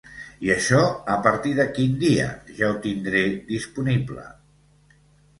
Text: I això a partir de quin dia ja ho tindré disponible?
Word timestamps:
I 0.45 0.49
això 0.51 0.77
a 1.15 1.17
partir 1.25 1.51
de 1.59 1.65
quin 1.75 1.91
dia 2.03 2.25
ja 2.61 2.69
ho 2.69 2.77
tindré 2.85 3.21
disponible? 3.51 4.25